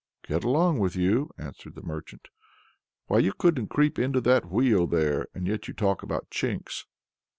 [0.25, 2.29] "Get along with you!" answered the merchant.
[3.05, 6.85] "Why you couldn't creep into that wheel there, and yet you talk about chinks!"